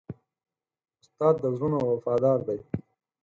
[1.01, 2.59] استاد د زړونو وفادار دی.